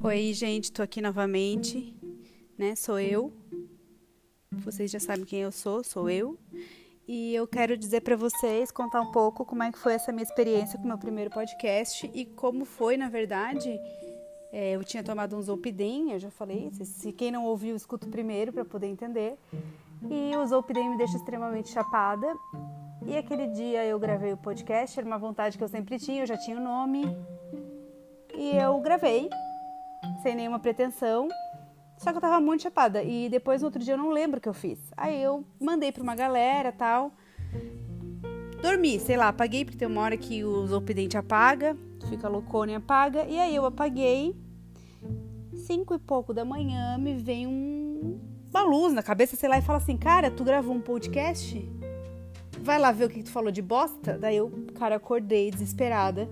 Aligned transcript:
Oi, 0.00 0.32
gente, 0.32 0.70
tô 0.70 0.80
aqui 0.80 1.00
novamente, 1.00 1.92
né? 2.56 2.76
Sou 2.76 3.00
eu. 3.00 3.32
Vocês 4.52 4.92
já 4.92 5.00
sabem 5.00 5.24
quem 5.24 5.40
eu 5.40 5.50
sou, 5.50 5.82
sou 5.82 6.08
eu. 6.08 6.38
E 7.08 7.34
eu 7.34 7.48
quero 7.48 7.76
dizer 7.76 8.02
para 8.02 8.14
vocês, 8.14 8.70
contar 8.70 9.00
um 9.00 9.10
pouco 9.10 9.44
como 9.44 9.64
é 9.64 9.72
que 9.72 9.78
foi 9.78 9.94
essa 9.94 10.12
minha 10.12 10.22
experiência 10.22 10.78
com 10.78 10.84
o 10.84 10.86
meu 10.86 10.98
primeiro 10.98 11.30
podcast 11.30 12.08
e 12.14 12.24
como 12.24 12.64
foi, 12.64 12.96
na 12.96 13.08
verdade, 13.08 13.76
é, 14.52 14.76
eu 14.76 14.84
tinha 14.84 15.02
tomado 15.02 15.36
um 15.36 15.42
Zolpidem, 15.42 16.12
eu 16.12 16.20
já 16.20 16.30
falei, 16.30 16.70
se, 16.70 17.12
quem 17.12 17.32
não 17.32 17.44
ouviu, 17.44 17.74
escuta 17.74 18.06
primeiro 18.06 18.52
para 18.52 18.64
poder 18.64 18.86
entender. 18.86 19.36
E 20.08 20.36
o 20.36 20.46
Zolpidem 20.46 20.90
me 20.90 20.96
deixa 20.96 21.16
extremamente 21.16 21.70
chapada. 21.70 22.32
E 23.04 23.16
aquele 23.16 23.48
dia 23.48 23.84
eu 23.84 23.98
gravei 23.98 24.32
o 24.32 24.36
podcast, 24.36 24.96
era 24.96 25.06
uma 25.06 25.18
vontade 25.18 25.58
que 25.58 25.64
eu 25.64 25.68
sempre 25.68 25.98
tinha, 25.98 26.22
eu 26.22 26.26
já 26.26 26.36
tinha 26.36 26.56
o 26.56 26.62
nome. 26.62 27.04
E 28.32 28.56
eu 28.56 28.78
gravei, 28.78 29.28
sem 30.22 30.34
nenhuma 30.34 30.58
pretensão. 30.58 31.28
Só 31.98 32.12
que 32.12 32.16
eu 32.16 32.20
tava 32.20 32.40
muito 32.40 32.62
chapada. 32.62 33.02
E 33.02 33.28
depois, 33.28 33.60
no 33.60 33.66
outro 33.66 33.82
dia, 33.82 33.94
eu 33.94 33.98
não 33.98 34.10
lembro 34.10 34.38
o 34.38 34.40
que 34.40 34.48
eu 34.48 34.54
fiz. 34.54 34.78
Aí 34.96 35.20
eu 35.20 35.44
mandei 35.60 35.90
pra 35.90 36.02
uma 36.02 36.14
galera 36.14 36.70
tal. 36.72 37.12
Dormi, 38.62 38.98
sei 38.98 39.16
lá, 39.16 39.28
apaguei, 39.28 39.64
porque 39.64 39.78
tem 39.78 39.88
uma 39.88 40.02
hora 40.02 40.16
que 40.16 40.44
o 40.44 40.66
Zolpidente 40.66 41.16
apaga, 41.16 41.76
fica 42.08 42.28
loucona 42.28 42.72
e 42.72 42.74
apaga. 42.74 43.24
E 43.24 43.38
aí 43.38 43.54
eu 43.54 43.66
apaguei. 43.66 44.36
Cinco 45.66 45.94
e 45.94 45.98
pouco 45.98 46.32
da 46.32 46.44
manhã 46.44 46.96
me 46.98 47.14
vem 47.14 47.46
um, 47.46 48.20
uma 48.48 48.62
luz 48.62 48.92
na 48.92 49.02
cabeça, 49.02 49.36
sei 49.36 49.48
lá, 49.48 49.58
e 49.58 49.62
fala 49.62 49.78
assim: 49.78 49.96
Cara, 49.96 50.30
tu 50.30 50.44
gravou 50.44 50.74
um 50.74 50.80
podcast? 50.80 51.68
Vai 52.60 52.78
lá 52.78 52.90
ver 52.90 53.04
o 53.04 53.08
que 53.08 53.22
tu 53.22 53.30
falou 53.30 53.50
de 53.50 53.62
bosta? 53.62 54.16
Daí 54.16 54.36
eu, 54.36 54.50
cara, 54.74 54.96
acordei 54.96 55.50
desesperada 55.50 56.28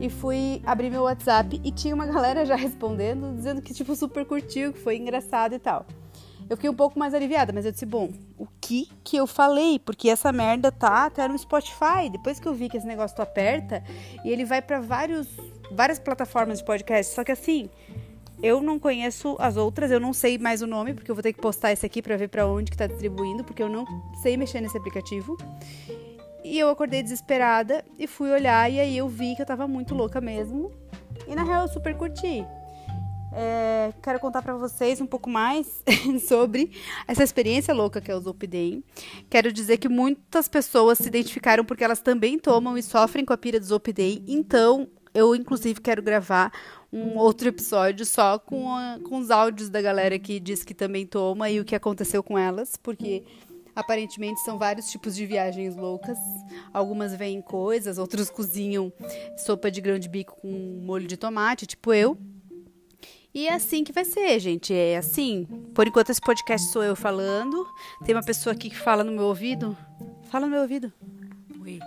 e 0.00 0.08
fui 0.08 0.62
abrir 0.64 0.90
meu 0.90 1.02
WhatsApp 1.02 1.60
e 1.62 1.70
tinha 1.70 1.94
uma 1.94 2.06
galera 2.10 2.44
já 2.44 2.56
respondendo, 2.56 3.34
dizendo 3.34 3.62
que, 3.62 3.72
tipo, 3.72 3.94
super 3.94 4.24
curtiu, 4.24 4.72
que 4.72 4.78
foi 4.78 4.96
engraçado 4.96 5.54
e 5.54 5.58
tal. 5.58 5.86
Eu 6.48 6.56
fiquei 6.56 6.68
um 6.68 6.74
pouco 6.74 6.98
mais 6.98 7.14
aliviada, 7.14 7.52
mas 7.52 7.64
eu 7.64 7.72
disse, 7.72 7.86
bom, 7.86 8.10
o 8.36 8.46
que 8.60 8.88
que 9.02 9.16
eu 9.16 9.26
falei? 9.26 9.78
Porque 9.78 10.10
essa 10.10 10.30
merda 10.30 10.70
tá 10.70 11.06
até 11.06 11.26
no 11.26 11.38
Spotify. 11.38 12.10
Depois 12.10 12.38
que 12.38 12.46
eu 12.46 12.52
vi 12.52 12.68
que 12.68 12.76
esse 12.76 12.86
negócio 12.86 13.16
tu 13.16 13.22
aperta 13.22 13.82
e 14.22 14.30
ele 14.30 14.44
vai 14.44 14.60
para 14.60 14.78
vários 14.78 15.26
várias 15.70 15.98
plataformas 15.98 16.58
de 16.58 16.64
podcast. 16.64 17.14
Só 17.14 17.24
que 17.24 17.32
assim, 17.32 17.70
eu 18.42 18.60
não 18.62 18.78
conheço 18.78 19.36
as 19.38 19.56
outras, 19.56 19.90
eu 19.90 20.00
não 20.00 20.12
sei 20.12 20.36
mais 20.38 20.60
o 20.60 20.66
nome, 20.66 20.94
porque 20.94 21.10
eu 21.10 21.14
vou 21.14 21.22
ter 21.22 21.32
que 21.32 21.40
postar 21.40 21.72
esse 21.72 21.86
aqui 21.86 22.02
para 22.02 22.16
ver 22.16 22.28
para 22.28 22.46
onde 22.46 22.70
que 22.70 22.76
tá 22.76 22.86
distribuindo, 22.86 23.42
porque 23.42 23.62
eu 23.62 23.68
não 23.68 23.86
sei 24.22 24.36
mexer 24.36 24.60
nesse 24.60 24.76
aplicativo. 24.76 25.36
E 26.44 26.58
eu 26.58 26.68
acordei 26.68 27.02
desesperada 27.02 27.82
e 27.98 28.06
fui 28.06 28.30
olhar 28.30 28.70
e 28.70 28.78
aí 28.78 28.96
eu 28.98 29.08
vi 29.08 29.34
que 29.34 29.42
eu 29.42 29.46
tava 29.46 29.66
muito 29.66 29.94
louca 29.94 30.20
mesmo. 30.20 30.70
E 31.26 31.34
na 31.34 31.42
real 31.42 31.62
eu 31.62 31.68
super 31.68 31.96
curti. 31.96 32.44
É, 33.36 33.92
quero 34.00 34.20
contar 34.20 34.42
para 34.42 34.54
vocês 34.54 35.00
um 35.00 35.06
pouco 35.06 35.28
mais 35.28 35.82
sobre 36.28 36.70
essa 37.08 37.24
experiência 37.24 37.74
louca 37.74 38.00
que 38.00 38.10
é 38.10 38.14
o 38.14 38.20
Zolpidem. 38.20 38.84
Quero 39.28 39.52
dizer 39.52 39.78
que 39.78 39.88
muitas 39.88 40.46
pessoas 40.46 40.98
se 40.98 41.08
identificaram 41.08 41.64
porque 41.64 41.82
elas 41.82 42.00
também 42.00 42.38
tomam 42.38 42.78
e 42.78 42.82
sofrem 42.82 43.24
com 43.24 43.32
a 43.32 43.36
pira 43.36 43.58
do 43.58 43.66
Zolpidem. 43.66 44.22
Então, 44.28 44.88
eu 45.12 45.34
inclusive 45.34 45.80
quero 45.80 46.02
gravar 46.02 46.52
um 46.92 47.16
outro 47.18 47.48
episódio 47.48 48.06
só 48.06 48.38
com, 48.38 48.72
a, 48.72 49.00
com 49.02 49.18
os 49.18 49.30
áudios 49.30 49.68
da 49.68 49.82
galera 49.82 50.16
que 50.16 50.38
diz 50.38 50.62
que 50.62 50.74
também 50.74 51.04
toma 51.04 51.50
e 51.50 51.58
o 51.58 51.64
que 51.64 51.74
aconteceu 51.74 52.22
com 52.22 52.38
elas, 52.38 52.76
porque 52.76 53.24
Aparentemente 53.74 54.40
são 54.40 54.58
vários 54.58 54.90
tipos 54.90 55.14
de 55.14 55.26
viagens 55.26 55.76
loucas. 55.76 56.18
Algumas 56.72 57.14
veem 57.14 57.42
coisas, 57.42 57.98
outros 57.98 58.30
cozinham 58.30 58.92
sopa 59.36 59.70
de 59.70 59.80
grão 59.80 59.98
de 59.98 60.08
bico 60.08 60.36
com 60.40 60.48
molho 60.84 61.06
de 61.06 61.16
tomate, 61.16 61.66
tipo 61.66 61.92
eu. 61.92 62.16
E 63.34 63.48
é 63.48 63.52
assim 63.52 63.82
que 63.82 63.92
vai 63.92 64.04
ser, 64.04 64.38
gente. 64.38 64.72
É 64.72 64.96
assim. 64.96 65.44
Por 65.74 65.88
enquanto 65.88 66.10
esse 66.10 66.20
podcast 66.20 66.70
sou 66.70 66.84
eu 66.84 66.94
falando. 66.94 67.66
Tem 68.04 68.14
uma 68.14 68.22
pessoa 68.22 68.54
aqui 68.54 68.70
que 68.70 68.76
fala 68.76 69.02
no 69.02 69.10
meu 69.10 69.24
ouvido. 69.24 69.76
Fala 70.30 70.46
no 70.46 70.52
meu 70.52 70.62
ouvido. 70.62 70.92
Oi. 71.60 71.80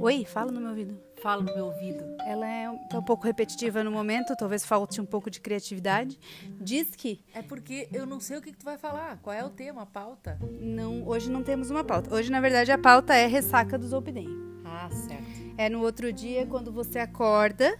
Oi, 0.00 0.24
fala 0.24 0.50
no 0.50 0.60
meu 0.60 0.70
ouvido. 0.70 0.98
Fala 1.24 1.42
no 1.42 1.54
meu 1.54 1.64
ouvido. 1.64 2.04
Ela 2.26 2.46
é 2.46 2.68
um, 2.68 2.76
tá 2.86 2.98
um 2.98 3.02
pouco 3.02 3.24
repetitiva 3.24 3.82
no 3.82 3.90
momento, 3.90 4.36
talvez 4.36 4.62
falte 4.62 5.00
um 5.00 5.06
pouco 5.06 5.30
de 5.30 5.40
criatividade. 5.40 6.20
Diz 6.60 6.94
que. 6.94 7.18
É 7.32 7.40
porque 7.40 7.88
eu 7.90 8.04
não 8.04 8.20
sei 8.20 8.36
o 8.36 8.42
que, 8.42 8.52
que 8.52 8.58
tu 8.58 8.64
vai 8.66 8.76
falar. 8.76 9.16
Qual 9.22 9.34
é 9.34 9.42
o 9.42 9.48
tema, 9.48 9.80
a 9.80 9.86
pauta? 9.86 10.38
Não, 10.60 11.08
hoje 11.08 11.30
não 11.30 11.42
temos 11.42 11.70
uma 11.70 11.82
pauta. 11.82 12.14
Hoje, 12.14 12.30
na 12.30 12.42
verdade, 12.42 12.70
a 12.70 12.76
pauta 12.76 13.14
é 13.14 13.26
ressaca 13.26 13.78
do 13.78 13.88
Zolpidem. 13.88 14.28
Ah, 14.66 14.90
certo. 14.90 15.24
É 15.56 15.70
no 15.70 15.80
outro 15.80 16.12
dia, 16.12 16.44
quando 16.44 16.70
você 16.70 16.98
acorda 16.98 17.74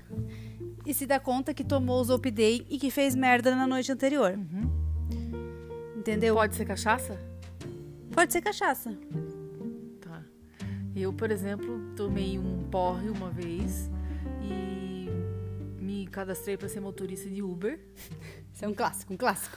e 0.87 0.95
se 0.95 1.05
dá 1.05 1.21
conta 1.21 1.53
que 1.53 1.63
tomou 1.63 2.01
o 2.01 2.05
Zolpidem 2.05 2.65
e 2.71 2.79
que 2.79 2.91
fez 2.91 3.15
merda 3.15 3.55
na 3.55 3.67
noite 3.67 3.93
anterior. 3.93 4.39
Uhum. 4.39 4.71
Entendeu? 5.99 6.35
Pode 6.37 6.55
ser 6.55 6.65
cachaça? 6.65 7.21
Pode 8.11 8.33
ser 8.33 8.41
cachaça. 8.41 8.97
Eu, 10.97 11.13
por 11.13 11.31
exemplo, 11.31 11.81
tomei 11.97 12.39
um 12.39 12.65
porre 12.71 13.11
uma 13.11 13.29
vez 13.29 13.91
e 14.41 15.09
me 15.81 16.07
cadastrei 16.07 16.57
para 16.57 16.69
ser 16.69 16.81
motorista 16.81 17.29
de 17.29 17.43
Uber. 17.43 17.81
Isso 18.53 18.65
é 18.65 18.69
um 18.69 18.75
clássico, 18.75 19.13
um 19.13 19.17
clássico. 19.17 19.57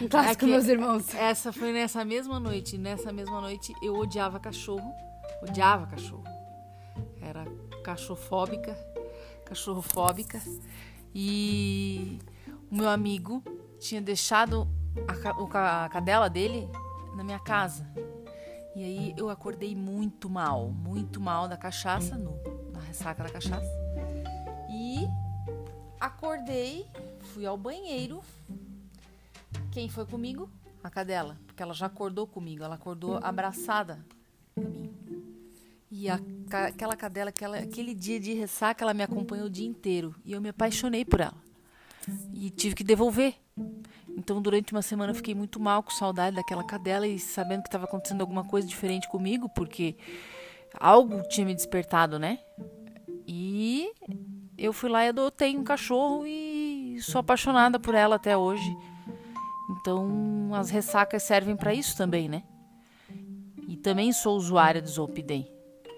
Um 0.00 0.08
clássico, 0.08 0.46
É 0.46 0.48
meus 0.48 0.66
irmãos. 0.66 1.14
Essa 1.14 1.52
foi 1.52 1.72
nessa 1.72 2.02
mesma 2.04 2.40
noite. 2.40 2.78
Nessa 2.78 3.12
mesma 3.12 3.40
noite 3.40 3.74
eu 3.82 3.94
odiava 3.94 4.40
cachorro. 4.40 4.90
Odiava 5.42 5.86
cachorro. 5.86 6.24
Era 7.20 7.44
cachorrofóbica. 7.84 8.74
Cachorrofóbica. 9.44 10.40
E 11.14 12.18
o 12.70 12.74
meu 12.74 12.88
amigo 12.88 13.42
tinha 13.78 14.00
deixado 14.00 14.66
a, 15.06 15.84
a 15.84 15.88
cadela 15.90 16.30
dele 16.30 16.66
na 17.14 17.22
minha 17.22 17.38
casa. 17.38 17.86
E 18.74 18.84
aí 18.84 19.14
eu 19.16 19.28
acordei 19.28 19.74
muito 19.74 20.30
mal, 20.30 20.70
muito 20.70 21.20
mal 21.20 21.48
da 21.48 21.56
cachaça, 21.56 22.16
no, 22.16 22.40
na 22.72 22.80
ressaca 22.80 23.22
da 23.22 23.30
cachaça. 23.30 23.70
E 24.70 25.06
acordei, 25.98 26.86
fui 27.32 27.44
ao 27.44 27.56
banheiro. 27.56 28.22
Quem 29.72 29.88
foi 29.88 30.06
comigo? 30.06 30.48
A 30.82 30.88
cadela, 30.88 31.36
porque 31.46 31.62
ela 31.62 31.74
já 31.74 31.86
acordou 31.86 32.26
comigo, 32.26 32.64
ela 32.64 32.76
acordou 32.76 33.18
abraçada 33.22 34.04
a 34.56 34.60
mim. 34.60 34.90
E 35.90 36.08
a 36.08 36.18
aquela 36.56 36.96
cadela, 36.96 37.30
aquela, 37.30 37.58
aquele 37.58 37.94
dia 37.94 38.18
de 38.18 38.32
ressaca, 38.34 38.84
ela 38.84 38.94
me 38.94 39.02
acompanhou 39.02 39.46
o 39.46 39.50
dia 39.50 39.66
inteiro. 39.66 40.14
E 40.24 40.32
eu 40.32 40.40
me 40.40 40.48
apaixonei 40.48 41.04
por 41.04 41.20
ela. 41.20 41.36
E 42.32 42.50
tive 42.50 42.74
que 42.74 42.84
devolver. 42.84 43.34
Então, 44.20 44.42
durante 44.42 44.72
uma 44.72 44.82
semana, 44.82 45.12
eu 45.12 45.14
fiquei 45.16 45.34
muito 45.34 45.58
mal, 45.58 45.82
com 45.82 45.90
saudade 45.90 46.36
daquela 46.36 46.62
cadela 46.62 47.06
e 47.06 47.18
sabendo 47.18 47.62
que 47.62 47.68
estava 47.68 47.86
acontecendo 47.86 48.20
alguma 48.20 48.44
coisa 48.44 48.68
diferente 48.68 49.08
comigo, 49.08 49.48
porque 49.48 49.96
algo 50.78 51.22
tinha 51.26 51.46
me 51.46 51.54
despertado, 51.54 52.18
né? 52.18 52.38
E 53.26 53.90
eu 54.58 54.74
fui 54.74 54.90
lá 54.90 55.06
e 55.06 55.08
adotei 55.08 55.56
um 55.56 55.64
cachorro 55.64 56.26
e 56.26 56.98
sou 57.00 57.20
apaixonada 57.20 57.80
por 57.80 57.94
ela 57.94 58.16
até 58.16 58.36
hoje. 58.36 58.70
Então, 59.70 60.50
as 60.52 60.68
ressacas 60.68 61.22
servem 61.22 61.56
para 61.56 61.72
isso 61.72 61.96
também, 61.96 62.28
né? 62.28 62.42
E 63.66 63.74
também 63.74 64.12
sou 64.12 64.36
usuária 64.36 64.82
do 64.82 64.88
Zolpidem. 64.90 65.50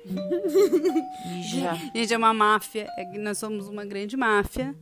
e 0.07 1.43
já. 1.59 1.75
Gente, 1.75 2.15
é 2.15 2.17
uma 2.17 2.33
máfia. 2.33 2.87
É 2.97 3.19
nós 3.19 3.39
somos 3.39 3.67
uma 3.67 3.85
grande 3.85 4.17
máfia. 4.17 4.77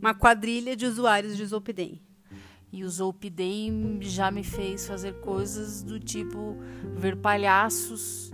Uma 0.00 0.14
quadrilha 0.14 0.76
de 0.76 0.86
usuários 0.86 1.36
de 1.36 1.44
Zolpidem. 1.44 2.00
E 2.76 2.82
o 2.82 2.90
Zolpidem 2.90 3.98
já 4.00 4.32
me 4.32 4.42
fez 4.42 4.84
fazer 4.84 5.14
coisas 5.20 5.80
do 5.80 6.00
tipo 6.00 6.56
ver 6.96 7.14
palhaços 7.16 8.32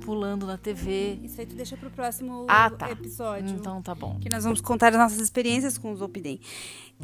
pulando 0.00 0.46
na 0.46 0.56
TV. 0.56 1.18
Isso 1.22 1.38
aí 1.38 1.46
tu 1.46 1.54
deixa 1.54 1.76
pro 1.76 1.90
próximo 1.90 2.46
Ah, 2.48 2.70
tá. 2.70 2.90
episódio. 2.90 3.54
Então 3.54 3.82
tá 3.82 3.94
bom. 3.94 4.18
Que 4.18 4.30
nós 4.30 4.44
vamos 4.44 4.62
contar 4.62 4.88
as 4.88 4.96
nossas 4.98 5.20
experiências 5.20 5.76
com 5.76 5.92
o 5.92 5.96
Zolpidem. 5.96 6.40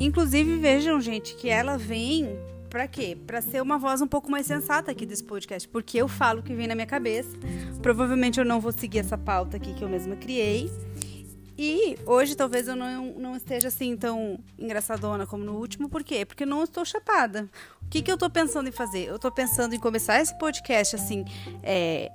Inclusive, 0.00 0.56
vejam, 0.56 0.98
gente, 0.98 1.34
que 1.34 1.50
ela 1.50 1.76
vem 1.76 2.26
pra 2.70 2.88
quê? 2.88 3.18
Pra 3.26 3.42
ser 3.42 3.60
uma 3.60 3.76
voz 3.78 4.00
um 4.00 4.06
pouco 4.06 4.30
mais 4.30 4.46
sensata 4.46 4.90
aqui 4.90 5.04
desse 5.04 5.24
podcast. 5.24 5.68
Porque 5.68 5.98
eu 5.98 6.08
falo 6.08 6.40
o 6.40 6.42
que 6.42 6.54
vem 6.54 6.66
na 6.66 6.74
minha 6.74 6.86
cabeça. 6.86 7.36
Provavelmente 7.82 8.40
eu 8.40 8.46
não 8.46 8.60
vou 8.60 8.72
seguir 8.72 9.00
essa 9.00 9.18
pauta 9.18 9.58
aqui 9.58 9.74
que 9.74 9.84
eu 9.84 9.88
mesma 9.90 10.16
criei. 10.16 10.70
E 11.58 11.98
hoje 12.06 12.36
talvez 12.36 12.68
eu 12.68 12.76
não, 12.76 13.06
não 13.14 13.36
esteja 13.36 13.66
assim 13.66 13.96
tão 13.96 14.38
engraçadona 14.56 15.26
como 15.26 15.44
no 15.44 15.56
último. 15.58 15.88
Por 15.88 16.04
quê? 16.04 16.24
Porque 16.24 16.46
não 16.46 16.62
estou 16.62 16.84
chapada. 16.84 17.48
O 17.82 17.88
que, 17.88 18.00
que 18.00 18.12
eu 18.12 18.16
tô 18.16 18.30
pensando 18.30 18.68
em 18.68 18.72
fazer? 18.72 19.06
Eu 19.08 19.18
tô 19.18 19.30
pensando 19.32 19.74
em 19.74 19.80
começar 19.80 20.20
esse 20.20 20.38
podcast 20.38 20.94
assim, 20.94 21.24
é, 21.62 22.12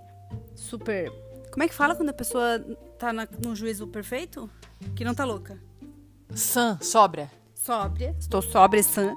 super. 0.55 1.11
Como 1.51 1.61
é 1.63 1.67
que 1.67 1.73
fala 1.73 1.93
quando 1.95 2.09
a 2.09 2.13
pessoa 2.13 2.59
tá 2.97 3.11
na- 3.11 3.27
no 3.43 3.53
juízo 3.55 3.85
perfeito? 3.87 4.49
Que 4.95 5.03
não 5.03 5.13
tá 5.13 5.25
louca. 5.25 5.59
Sam, 6.33 6.79
sobra. 6.81 7.29
Sóbria. 7.53 8.15
Estou 8.19 8.41
sóbria, 8.41 8.81
sã. 8.81 9.13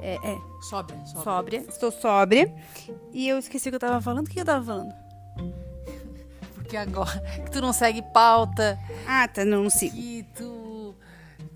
É, 0.00 0.14
é, 0.14 0.38
Sobra, 0.62 0.96
sobra. 1.06 1.22
sóbria. 1.24 1.64
Estou 1.68 1.90
sóbria. 1.90 2.54
E 3.12 3.28
eu 3.28 3.38
esqueci 3.38 3.68
o 3.68 3.72
que 3.72 3.76
eu 3.76 3.80
tava 3.80 4.00
falando. 4.00 4.26
O 4.26 4.30
que 4.30 4.38
eu 4.40 4.44
tava 4.44 4.64
falando? 4.64 4.92
Porque 6.70 6.76
agora 6.76 7.20
que 7.44 7.50
tu 7.50 7.60
não 7.60 7.72
segue 7.72 8.00
pauta, 8.00 8.78
Ah, 9.04 9.26
tá, 9.26 9.44
não, 9.44 9.68
sigo. 9.68 9.92
que 9.96 10.24
tu 10.36 10.94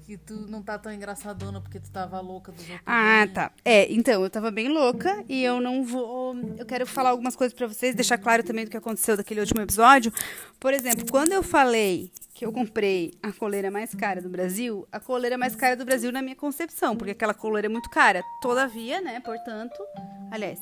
que 0.05 0.19
tu 0.19 0.35
não 0.51 0.63
tá 0.63 0.79
tão 0.79 0.93
engraçadona 0.93 1.63
porque 1.63 1.81
tu 1.81 1.91
tava 1.91 2.21
louca 2.21 2.53
dos 2.53 2.61
outros. 2.61 2.81
Ah, 2.85 3.27
tá. 3.33 3.51
É, 3.65 3.91
então, 3.91 4.23
eu 4.23 4.29
tava 4.29 4.51
bem 4.51 4.69
louca 4.69 5.25
e 5.27 5.43
eu 5.43 5.63
não 5.63 5.83
vou. 5.83 6.37
Eu 6.59 6.67
quero 6.67 6.87
falar 6.87 7.09
algumas 7.11 7.35
coisas 7.35 7.57
pra 7.57 7.67
vocês, 7.67 7.95
deixar 7.95 8.19
claro 8.19 8.43
também 8.43 8.67
do 8.67 8.71
que 8.71 8.77
aconteceu 8.77 9.17
daquele 9.17 9.41
último 9.41 9.63
episódio. 9.63 10.13
Por 10.61 10.75
exemplo, 10.75 11.07
quando 11.11 11.33
eu 11.33 11.43
falei 11.43 12.13
que 12.35 12.45
eu 12.45 12.53
comprei 12.53 13.15
a 13.23 13.33
coleira 13.33 13.71
mais 13.71 13.95
cara 13.95 14.21
do 14.21 14.29
Brasil, 14.29 14.87
a 14.93 15.01
coleira 15.01 15.39
mais 15.39 15.57
cara 15.57 15.75
do 15.75 15.87
Brasil 15.87 16.13
na 16.13 16.21
minha 16.21 16.37
concepção, 16.37 16.95
porque 16.97 17.13
aquela 17.13 17.33
coleira 17.33 17.67
é 17.67 17.71
muito 17.71 17.89
cara. 17.89 18.23
Todavia, 18.43 19.01
né, 19.01 19.21
portanto, 19.21 19.83
aliás, 20.31 20.61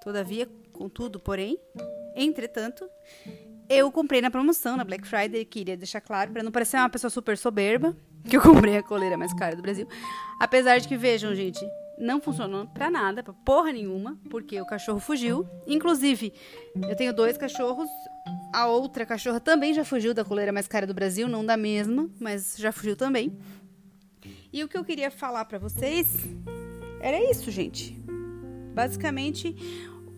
todavia, 0.00 0.48
contudo, 0.72 1.18
porém, 1.18 1.58
entretanto, 2.14 2.88
eu 3.68 3.90
comprei 3.90 4.20
na 4.20 4.30
promoção, 4.30 4.76
na 4.76 4.84
Black 4.84 5.06
Friday, 5.06 5.44
queria 5.44 5.76
deixar 5.76 6.00
claro, 6.00 6.30
para 6.32 6.42
não 6.42 6.52
parecer 6.52 6.76
uma 6.76 6.88
pessoa 6.88 7.10
super 7.10 7.36
soberba, 7.36 7.96
que 8.28 8.36
eu 8.36 8.42
comprei 8.42 8.76
a 8.76 8.82
coleira 8.82 9.16
mais 9.16 9.32
cara 9.32 9.56
do 9.56 9.62
Brasil. 9.62 9.88
Apesar 10.40 10.78
de 10.78 10.88
que, 10.88 10.96
vejam, 10.96 11.34
gente, 11.34 11.64
não 11.98 12.20
funcionou 12.20 12.66
pra 12.66 12.90
nada, 12.90 13.22
pra 13.22 13.32
porra 13.32 13.72
nenhuma, 13.72 14.18
porque 14.30 14.60
o 14.60 14.66
cachorro 14.66 15.00
fugiu. 15.00 15.46
Inclusive, 15.66 16.32
eu 16.88 16.96
tenho 16.96 17.14
dois 17.14 17.36
cachorros, 17.36 17.88
a 18.52 18.66
outra 18.66 19.06
cachorra 19.06 19.40
também 19.40 19.72
já 19.74 19.84
fugiu 19.84 20.12
da 20.12 20.24
coleira 20.24 20.52
mais 20.52 20.68
cara 20.68 20.86
do 20.86 20.94
Brasil, 20.94 21.28
não 21.28 21.44
da 21.44 21.56
mesma, 21.56 22.08
mas 22.20 22.56
já 22.58 22.72
fugiu 22.72 22.96
também. 22.96 23.36
E 24.52 24.62
o 24.62 24.68
que 24.68 24.76
eu 24.76 24.84
queria 24.84 25.10
falar 25.10 25.44
pra 25.44 25.58
vocês 25.58 26.24
era 27.00 27.18
isso, 27.30 27.50
gente. 27.50 27.92
Basicamente, 28.74 29.54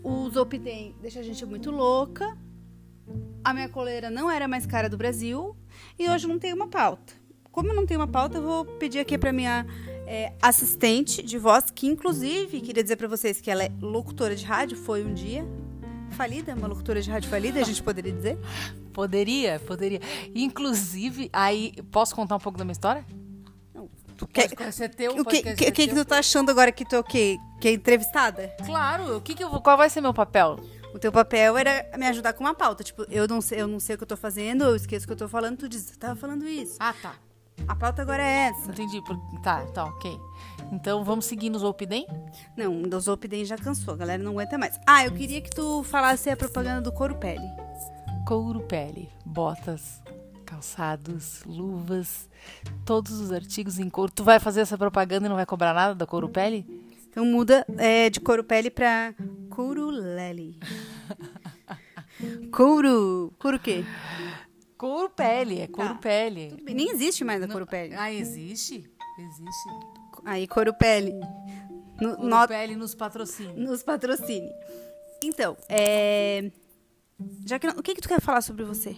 o 0.02 0.28
Zolpidem 0.30 0.94
deixa 1.00 1.20
a 1.20 1.22
gente 1.22 1.44
muito 1.46 1.70
louca, 1.70 2.36
a 3.44 3.54
minha 3.54 3.68
coleira 3.68 4.10
não 4.10 4.30
era 4.30 4.46
mais 4.46 4.66
cara 4.66 4.88
do 4.88 4.96
Brasil 4.96 5.56
e 5.98 6.08
hoje 6.08 6.26
não 6.26 6.38
tem 6.38 6.52
uma 6.52 6.68
pauta. 6.68 7.14
Como 7.50 7.70
eu 7.70 7.74
não 7.74 7.86
tenho 7.86 8.00
uma 8.00 8.06
pauta, 8.06 8.38
eu 8.38 8.42
vou 8.42 8.64
pedir 8.64 9.00
aqui 9.00 9.16
para 9.16 9.32
minha 9.32 9.66
é, 10.06 10.32
assistente 10.40 11.22
de 11.22 11.38
voz, 11.38 11.70
que 11.70 11.86
inclusive 11.86 12.60
queria 12.60 12.82
dizer 12.82 12.96
para 12.96 13.08
vocês 13.08 13.40
que 13.40 13.50
ela 13.50 13.64
é 13.64 13.70
locutora 13.80 14.36
de 14.36 14.44
rádio, 14.44 14.76
foi 14.76 15.04
um 15.04 15.12
dia 15.12 15.44
falida, 16.10 16.54
uma 16.54 16.66
locutora 16.66 17.00
de 17.00 17.10
rádio 17.10 17.28
falida, 17.28 17.60
a 17.60 17.64
gente 17.64 17.82
poderia 17.82 18.12
dizer? 18.12 18.38
Poderia, 18.92 19.60
poderia. 19.60 20.00
Inclusive, 20.34 21.30
aí 21.32 21.72
posso 21.90 22.14
contar 22.14 22.36
um 22.36 22.40
pouco 22.40 22.58
da 22.58 22.64
minha 22.64 22.72
história? 22.72 23.04
Tu 24.16 24.26
ser 24.72 24.88
teu, 24.88 25.12
O 25.12 25.24
que, 25.24 25.42
que, 25.42 25.70
que, 25.70 25.86
que 25.86 25.94
tu 25.94 26.04
tá 26.04 26.18
achando 26.18 26.50
agora 26.50 26.72
que 26.72 26.84
tu 26.84 26.96
é 26.96 26.98
o 26.98 27.04
quê? 27.04 27.38
Que 27.60 27.68
é 27.68 27.72
entrevistada? 27.72 28.52
Claro, 28.66 29.18
o 29.18 29.20
que 29.20 29.32
que 29.32 29.44
eu 29.44 29.48
vou, 29.48 29.60
qual 29.60 29.76
vai 29.76 29.88
ser 29.88 30.00
meu 30.00 30.12
papel? 30.12 30.58
O 30.94 30.98
teu 30.98 31.12
papel 31.12 31.56
era 31.58 31.86
me 31.98 32.06
ajudar 32.06 32.32
com 32.32 32.42
uma 32.44 32.54
pauta. 32.54 32.82
Tipo, 32.82 33.04
eu 33.10 33.28
não 33.28 33.40
sei, 33.40 33.60
eu 33.60 33.68
não 33.68 33.78
sei 33.78 33.94
o 33.94 33.98
que 33.98 34.04
eu 34.04 34.08
tô 34.08 34.16
fazendo, 34.16 34.64
eu 34.64 34.76
esqueço 34.76 35.04
o 35.04 35.06
que 35.08 35.12
eu 35.12 35.16
tô 35.18 35.28
falando, 35.28 35.58
tu 35.58 35.68
diz, 35.68 35.84
tava 35.98 36.16
falando 36.16 36.46
isso. 36.46 36.76
Ah, 36.80 36.94
tá. 37.00 37.14
A 37.66 37.74
pauta 37.74 38.02
agora 38.02 38.22
é 38.22 38.48
essa. 38.50 38.70
Entendi. 38.70 39.02
por- 39.02 39.18
Tá, 39.42 39.64
tá, 39.66 39.84
ok. 39.84 40.10
Então 40.72 41.04
vamos 41.04 41.24
seguir 41.26 41.50
nos 41.50 41.62
Opidem? 41.62 42.06
Não, 42.56 42.82
o 42.82 43.00
Zolpidem 43.00 43.44
já 43.44 43.56
cansou, 43.56 43.94
a 43.94 43.96
galera 43.96 44.22
não 44.22 44.32
aguenta 44.32 44.56
mais. 44.56 44.78
Ah, 44.86 45.04
eu 45.04 45.12
queria 45.12 45.40
que 45.40 45.50
tu 45.50 45.82
falasse 45.82 46.30
a 46.30 46.36
propaganda 46.36 46.80
do 46.82 46.92
Couro 46.92 47.16
Pele. 47.16 47.46
Couro 48.26 48.60
pele, 48.60 49.08
botas, 49.24 50.02
calçados, 50.44 51.42
luvas, 51.46 52.28
todos 52.84 53.12
os 53.20 53.32
artigos 53.32 53.78
em 53.78 53.88
couro. 53.88 54.12
Tu 54.12 54.22
vai 54.22 54.38
fazer 54.38 54.60
essa 54.60 54.76
propaganda 54.76 55.26
e 55.26 55.28
não 55.28 55.36
vai 55.36 55.46
cobrar 55.46 55.72
nada 55.72 55.94
da 55.94 56.06
couro 56.06 56.28
pele? 56.28 56.66
Então 57.10 57.24
muda 57.24 57.64
é, 57.78 58.10
de 58.10 58.20
Couro 58.20 58.44
Pele 58.44 58.70
pra 58.70 59.14
Couro 59.58 59.90
Lely. 59.90 60.56
Couro. 62.52 63.32
Couro 63.40 63.56
o 63.56 63.60
quê? 63.60 63.84
Couro 64.76 65.10
pele, 65.10 65.58
é 65.62 65.66
couro 65.66 65.88
Tá. 65.94 65.94
pele. 65.96 66.62
Nem 66.62 66.88
existe 66.92 67.24
mais 67.24 67.42
a 67.42 67.48
Couro 67.48 67.66
Pele. 67.66 67.92
Ah, 67.96 68.12
existe? 68.12 68.88
Existe. 69.18 69.68
Aí, 70.24 70.46
Couro 70.46 70.72
Pele. 70.74 71.10
No, 72.00 72.14
Couro 72.14 72.28
no- 72.28 72.46
pele 72.46 72.76
nos 72.76 72.94
patrocínios. 72.94 73.56
nos 73.56 73.82
patrocine. 73.82 74.48
Então, 75.24 75.56
é. 75.68 76.52
Já 77.44 77.58
que 77.58 77.66
não- 77.66 77.74
o 77.74 77.82
que, 77.82 77.96
que 77.96 78.00
tu 78.00 78.06
quer 78.08 78.20
falar 78.20 78.42
sobre 78.42 78.64
você? 78.64 78.96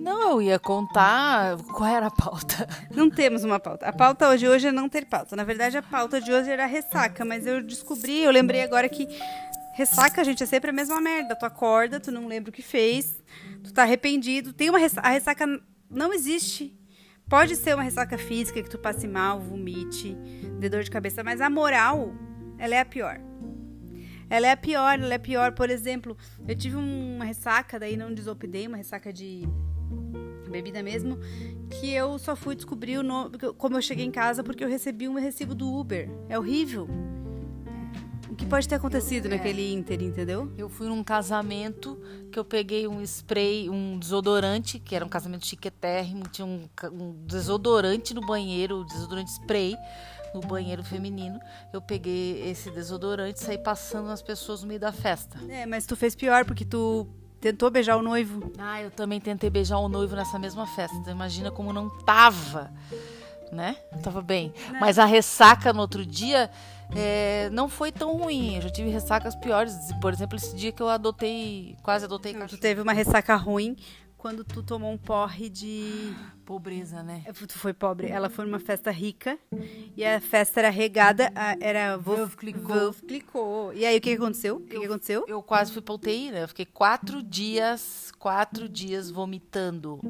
Não, 0.00 0.32
eu 0.32 0.42
ia 0.42 0.58
contar 0.58 1.58
qual 1.74 1.88
era 1.88 2.06
a 2.06 2.10
pauta. 2.10 2.66
Não 2.90 3.10
temos 3.10 3.44
uma 3.44 3.60
pauta. 3.60 3.86
A 3.86 3.92
pauta 3.92 4.36
de 4.36 4.48
hoje 4.48 4.68
é 4.68 4.72
não 4.72 4.88
ter 4.88 5.04
pauta. 5.04 5.36
Na 5.36 5.44
verdade, 5.44 5.76
a 5.76 5.82
pauta 5.82 6.20
de 6.20 6.32
hoje 6.32 6.50
era 6.50 6.64
ressaca, 6.66 7.24
mas 7.24 7.46
eu 7.46 7.62
descobri, 7.62 8.22
eu 8.22 8.30
lembrei 8.30 8.62
agora 8.62 8.88
que 8.88 9.06
ressaca, 9.74 10.24
gente, 10.24 10.42
é 10.42 10.46
sempre 10.46 10.70
a 10.70 10.72
mesma 10.72 11.00
merda. 11.00 11.36
Tu 11.36 11.44
acorda, 11.44 12.00
tu 12.00 12.10
não 12.10 12.26
lembra 12.26 12.50
o 12.50 12.52
que 12.52 12.62
fez, 12.62 13.22
tu 13.62 13.72
tá 13.72 13.82
arrependido. 13.82 14.52
Tem 14.52 14.70
uma 14.70 14.78
ressaca, 14.78 15.06
a 15.06 15.10
ressaca 15.10 15.46
não 15.90 16.12
existe. 16.14 16.74
Pode 17.28 17.54
ser 17.54 17.74
uma 17.74 17.82
ressaca 17.82 18.18
física 18.18 18.62
que 18.62 18.70
tu 18.70 18.78
passe 18.78 19.06
mal, 19.06 19.38
vomite, 19.38 20.16
dê 20.58 20.68
dor 20.68 20.82
de 20.82 20.90
cabeça, 20.90 21.22
mas 21.22 21.40
a 21.40 21.48
moral, 21.48 22.12
ela 22.58 22.74
é 22.74 22.80
a 22.80 22.84
pior. 22.84 23.20
Ela 24.28 24.46
é 24.46 24.52
a 24.52 24.56
pior, 24.56 24.98
ela 24.98 25.12
é 25.12 25.16
a 25.16 25.20
pior. 25.20 25.52
Por 25.52 25.70
exemplo, 25.70 26.16
eu 26.46 26.56
tive 26.56 26.76
uma 26.76 27.24
ressaca, 27.24 27.78
daí 27.78 27.96
não 27.96 28.12
desopidei, 28.14 28.66
uma 28.66 28.76
ressaca 28.76 29.12
de 29.12 29.48
bebida 30.50 30.82
mesmo, 30.82 31.18
que 31.70 31.92
eu 31.92 32.18
só 32.18 32.34
fui 32.36 32.54
descobrir 32.54 32.98
o 32.98 33.02
nome, 33.02 33.38
como 33.56 33.76
eu 33.76 33.82
cheguei 33.82 34.04
em 34.04 34.10
casa 34.10 34.42
porque 34.44 34.62
eu 34.64 34.68
recebi 34.68 35.08
um 35.08 35.14
recibo 35.14 35.54
do 35.54 35.72
Uber. 35.72 36.10
É 36.28 36.38
horrível. 36.38 36.88
O 38.30 38.34
que 38.34 38.46
pode 38.46 38.68
ter 38.68 38.76
acontecido 38.76 39.26
Eu- 39.26 39.32
é. 39.32 39.36
naquele 39.36 39.72
Inter, 39.72 40.00
entendeu? 40.02 40.52
Eu 40.56 40.68
fui 40.68 40.86
num 40.88 41.02
casamento 41.02 41.98
que 42.30 42.38
eu 42.38 42.44
peguei 42.44 42.86
um 42.86 43.02
spray, 43.02 43.68
um 43.68 43.98
desodorante, 43.98 44.78
que 44.78 44.94
era 44.94 45.04
um 45.04 45.08
casamento 45.08 45.44
chiquetérrimo, 45.46 46.22
tinha 46.30 46.46
um, 46.46 46.68
um 46.92 47.12
desodorante 47.26 48.14
no 48.14 48.20
banheiro, 48.20 48.82
um 48.82 48.84
desodorante 48.86 49.30
spray 49.32 49.76
no 50.32 50.40
banheiro 50.42 50.84
feminino. 50.84 51.40
Eu 51.72 51.82
peguei 51.82 52.48
esse 52.48 52.70
desodorante 52.70 53.40
e 53.40 53.44
saí 53.44 53.58
passando 53.58 54.06
nas 54.06 54.22
pessoas 54.22 54.62
no 54.62 54.68
meio 54.68 54.78
da 54.80 54.92
festa. 54.92 55.36
É, 55.48 55.66
mas 55.66 55.84
tu 55.84 55.96
fez 55.96 56.14
pior 56.14 56.44
porque 56.44 56.64
tu 56.64 57.08
tentou 57.40 57.70
beijar 57.70 57.96
o 57.96 58.02
noivo. 58.02 58.52
Ah, 58.58 58.82
eu 58.82 58.90
também 58.90 59.20
tentei 59.20 59.48
beijar 59.48 59.78
o 59.78 59.88
noivo 59.88 60.14
nessa 60.14 60.38
mesma 60.38 60.66
festa. 60.66 61.10
Imagina 61.10 61.50
como 61.50 61.72
não 61.72 61.88
tava, 62.04 62.70
né? 63.50 63.76
Tava 64.02 64.20
bem. 64.20 64.52
Mas 64.78 64.98
a 64.98 65.04
ressaca 65.04 65.72
no 65.72 65.80
outro 65.80 66.04
dia 66.04 66.50
é, 66.94 67.48
não 67.50 67.68
foi 67.68 67.90
tão 67.90 68.16
ruim. 68.16 68.56
Eu 68.56 68.62
já 68.62 68.70
tive 68.70 68.90
ressacas 68.90 69.34
piores. 69.34 69.74
Por 70.00 70.12
exemplo, 70.12 70.36
esse 70.36 70.54
dia 70.54 70.70
que 70.72 70.82
eu 70.82 70.88
adotei, 70.88 71.76
quase 71.82 72.04
adotei 72.04 72.34
Não, 72.34 72.46
tu 72.46 72.58
teve 72.58 72.80
uma 72.80 72.92
ressaca 72.92 73.34
ruim 73.36 73.76
quando 74.18 74.44
tu 74.44 74.62
tomou 74.62 74.92
um 74.92 74.98
porre 74.98 75.48
de 75.48 76.14
Pobreza, 76.54 77.00
né? 77.00 77.22
É, 77.26 77.32
Tu 77.32 77.56
foi 77.56 77.72
pobre. 77.72 78.08
Ela 78.08 78.28
foi 78.28 78.44
numa 78.44 78.58
festa 78.58 78.90
rica 78.90 79.38
e 79.96 80.04
a 80.04 80.20
festa 80.20 80.58
era 80.58 80.68
regada, 80.68 81.30
a- 81.32 81.56
era 81.60 81.96
Wolf, 81.96 82.34
Clicquot. 82.34 82.66
Wolf 82.76 83.00
Clicquot. 83.02 83.72
E 83.76 83.86
aí 83.86 83.96
o 83.96 84.00
que 84.00 84.14
aconteceu? 84.14 84.56
O 84.56 84.60
que, 84.62 84.80
que 84.80 84.84
aconteceu? 84.84 85.24
Eu 85.28 85.40
quase 85.44 85.70
fui 85.72 85.80
pra 85.80 85.94
UTI, 85.94 86.32
né? 86.32 86.42
Eu 86.42 86.48
fiquei 86.48 86.66
quatro 86.66 87.22
dias, 87.22 88.10
quatro 88.18 88.68
dias 88.68 89.12
vomitando. 89.12 90.00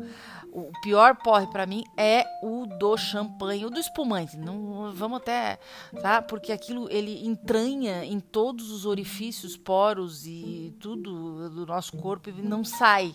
O 0.51 0.73
pior 0.83 1.15
porre 1.17 1.47
pra 1.49 1.67
mim 1.67 1.85
é 1.95 2.25
o 2.43 2.65
do 2.79 2.97
champanhe, 2.97 3.67
o 3.67 3.71
do 3.71 3.79
espumante. 3.79 4.39
Não, 4.39 4.91
vamos 4.95 5.19
até, 5.19 5.59
tá? 6.01 6.23
Porque 6.23 6.53
aquilo 6.53 6.89
ele 6.91 7.23
entranha 7.27 8.03
em 8.03 8.19
todos 8.19 8.71
os 8.71 8.87
orifícios, 8.87 9.59
poros 9.59 10.27
e 10.27 10.75
tudo 10.81 11.51
do 11.51 11.67
nosso 11.67 11.95
corpo 11.99 12.31
e 12.31 12.33
não 12.41 12.65
sai. 12.65 13.13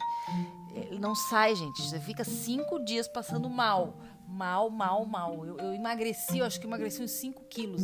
Ele 0.76 1.00
não 1.00 1.16
sai, 1.16 1.56
gente. 1.56 1.82
Você 1.82 1.98
fica 2.02 2.26
cinco 2.26 2.84
dias 2.84 3.08
passando 3.16 3.50
mal. 3.50 3.98
Mal, 4.28 4.70
mal, 4.70 5.06
mal. 5.06 5.46
Eu, 5.46 5.58
eu 5.58 5.74
emagreci, 5.74 6.40
eu 6.40 6.46
acho 6.46 6.60
que 6.60 6.68
emagreci 6.68 7.02
uns 7.02 7.12
5 7.12 7.46
quilos. 7.46 7.84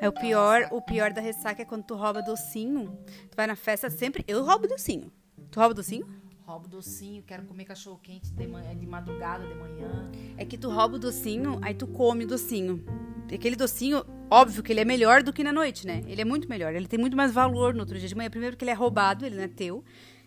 É 0.00 0.08
o 0.08 0.12
pior, 0.12 0.68
o 0.72 0.82
pior 0.82 1.12
da 1.12 1.20
ressaca 1.20 1.62
é 1.62 1.64
quando 1.64 1.84
tu 1.84 1.94
rouba 1.94 2.20
docinho. 2.20 2.98
Tu 3.30 3.36
vai 3.36 3.46
na 3.46 3.54
festa 3.54 3.88
sempre. 3.88 4.24
Eu 4.26 4.44
roubo 4.44 4.66
docinho. 4.66 5.12
Tu 5.50 5.60
rouba 5.60 5.74
docinho? 5.74 6.06
Roubo 6.44 6.68
docinho, 6.68 7.22
quero 7.22 7.44
comer 7.44 7.64
cachorro 7.64 7.98
quente 8.02 8.32
de, 8.32 8.46
manhã, 8.46 8.76
de 8.76 8.86
madrugada, 8.86 9.46
de 9.46 9.54
manhã. 9.54 10.10
É 10.36 10.44
que 10.44 10.58
tu 10.58 10.68
rouba 10.68 10.96
o 10.96 10.98
docinho, 10.98 11.58
aí 11.62 11.74
tu 11.74 11.86
come 11.86 12.24
o 12.24 12.26
docinho. 12.26 12.84
Aquele 13.32 13.56
docinho, 13.56 14.04
óbvio 14.30 14.62
que 14.62 14.72
ele 14.72 14.80
é 14.80 14.84
melhor 14.84 15.22
do 15.22 15.32
que 15.32 15.42
na 15.42 15.52
noite, 15.52 15.86
né? 15.86 16.02
Ele 16.06 16.20
é 16.20 16.24
muito 16.24 16.48
melhor. 16.48 16.74
Ele 16.74 16.86
tem 16.86 16.98
muito 16.98 17.16
mais 17.16 17.32
valor 17.32 17.72
no 17.72 17.80
outro 17.80 17.98
dia 17.98 18.08
de 18.08 18.14
manhã. 18.14 18.28
Primeiro 18.28 18.56
que 18.56 18.64
ele 18.64 18.70
é 18.70 18.74
roubado, 18.74 19.24
ele 19.24 19.36
não 19.36 19.44
é 19.44 19.48
teu. 19.48 19.82